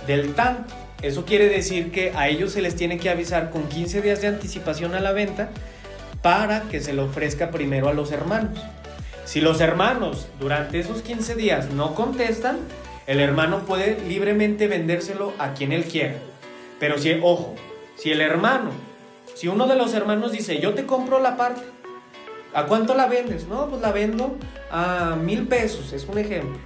del 0.06 0.34
tanto. 0.34 0.74
Eso 1.02 1.24
quiere 1.24 1.48
decir 1.48 1.90
que 1.90 2.12
a 2.14 2.28
ellos 2.28 2.52
se 2.52 2.62
les 2.62 2.76
tiene 2.76 2.96
que 2.96 3.10
avisar 3.10 3.50
con 3.50 3.68
15 3.68 4.02
días 4.02 4.20
de 4.20 4.28
anticipación 4.28 4.94
a 4.94 5.00
la 5.00 5.10
venta 5.10 5.50
para 6.22 6.62
que 6.62 6.80
se 6.80 6.92
lo 6.92 7.06
ofrezca 7.06 7.50
primero 7.50 7.88
a 7.88 7.92
los 7.92 8.12
hermanos. 8.12 8.60
Si 9.24 9.40
los 9.40 9.60
hermanos 9.60 10.28
durante 10.38 10.78
esos 10.78 11.02
15 11.02 11.34
días 11.34 11.70
no 11.70 11.96
contestan, 11.96 12.60
el 13.08 13.18
hermano 13.18 13.66
puede 13.66 13.98
libremente 14.08 14.68
vendérselo 14.68 15.32
a 15.38 15.54
quien 15.54 15.72
él 15.72 15.84
quiera. 15.84 16.14
Pero 16.78 16.98
si, 16.98 17.12
ojo, 17.20 17.56
si 17.96 18.12
el 18.12 18.20
hermano, 18.20 18.70
si 19.34 19.48
uno 19.48 19.66
de 19.66 19.74
los 19.74 19.94
hermanos 19.94 20.30
dice, 20.30 20.60
yo 20.60 20.74
te 20.74 20.86
compro 20.86 21.18
la 21.18 21.36
parte, 21.36 21.62
¿a 22.54 22.66
cuánto 22.66 22.94
la 22.94 23.06
vendes? 23.06 23.48
No, 23.48 23.68
pues 23.68 23.82
la 23.82 23.90
vendo 23.90 24.36
a 24.70 25.16
mil 25.20 25.48
pesos, 25.48 25.92
es 25.92 26.04
un 26.04 26.18
ejemplo. 26.18 26.58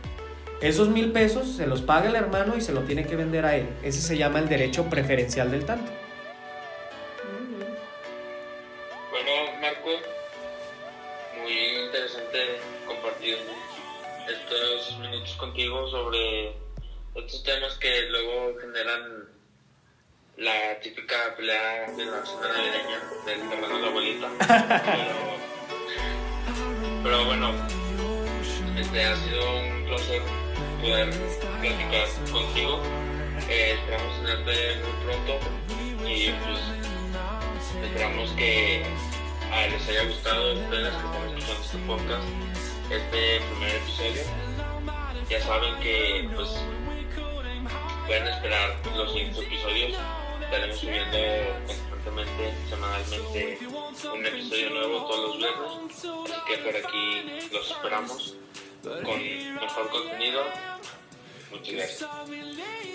Esos 0.60 0.88
mil 0.88 1.12
pesos 1.12 1.48
se 1.48 1.66
los 1.66 1.82
paga 1.82 2.08
el 2.08 2.16
hermano 2.16 2.56
y 2.56 2.62
se 2.62 2.72
lo 2.72 2.80
tiene 2.82 3.06
que 3.06 3.14
vender 3.14 3.44
a 3.44 3.56
él. 3.56 3.68
Ese 3.82 4.00
se 4.00 4.16
llama 4.16 4.38
el 4.38 4.48
derecho 4.48 4.88
preferencial 4.88 5.50
del 5.50 5.66
tanto. 5.66 5.92
Bueno, 9.10 9.30
Marco, 9.60 9.90
muy 11.42 11.84
interesante 11.84 12.38
compartir 12.86 13.36
estos 14.26 14.98
minutos 14.98 15.34
contigo 15.36 15.88
sobre 15.90 16.54
estos 17.14 17.42
temas 17.44 17.74
que 17.74 18.08
luego 18.08 18.58
generan 18.58 19.28
la 20.38 20.80
típica 20.80 21.36
pelea 21.36 21.90
de 21.92 22.04
la 22.06 22.24
cena 22.24 22.48
navideña 22.48 23.00
del 23.26 23.48
terreno 23.48 23.76
de 23.76 23.82
la 23.82 23.88
abuelita. 23.88 24.28
Pero, 27.02 27.20
pero 27.20 27.24
bueno, 27.24 27.52
este 28.80 29.04
ha 29.04 29.16
sido 29.16 29.58
un 29.60 29.86
placer 29.86 30.22
poder 30.80 31.10
platicar 31.60 32.08
contigo. 32.30 32.80
Eh, 33.48 33.78
esperamos 33.78 34.16
tenerte 34.22 34.76
muy 34.82 35.04
pronto 35.04 35.38
y 36.08 36.30
pues 36.30 36.86
Esperamos 37.82 38.30
que 38.32 38.82
les 39.70 39.88
haya 39.88 40.04
gustado 40.04 40.54
que 40.54 40.62
están 40.64 40.86
escuchando 40.86 41.52
este 41.52 41.78
podcast, 41.86 42.28
este 42.90 43.40
primer 43.40 43.76
episodio. 43.76 44.22
Ya 45.28 45.40
saben 45.42 45.80
que 45.80 46.28
pues 46.34 46.48
pueden 48.06 48.26
esperar 48.28 48.76
los 48.94 49.12
siguientes 49.12 49.42
episodios. 49.44 49.98
Estaremos 50.42 50.78
subiendo 50.78 51.18
constantemente, 51.66 52.54
semanalmente, 52.68 53.58
un 54.12 54.26
episodio 54.26 54.70
nuevo 54.70 55.06
todos 55.06 55.28
los 55.28 55.38
viernes. 55.38 56.04
Así 56.24 56.40
que 56.48 56.58
por 56.58 56.76
aquí 56.76 57.48
los 57.52 57.70
esperamos 57.70 58.36
con 59.04 59.18
mejor 59.54 59.88
contenido. 59.90 60.40
Muchas 61.50 61.74
gracias. 61.74 62.10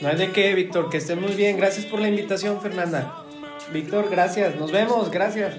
No 0.01 0.09
hay 0.09 0.15
de 0.15 0.31
qué, 0.31 0.53
Víctor, 0.53 0.89
que 0.89 0.97
estén 0.97 1.21
muy 1.21 1.33
bien. 1.33 1.57
Gracias 1.57 1.85
por 1.85 1.99
la 1.99 2.07
invitación, 2.07 2.61
Fernanda. 2.61 3.25
Víctor, 3.71 4.09
gracias. 4.09 4.55
Nos 4.55 4.71
vemos, 4.71 5.11
gracias. 5.11 5.55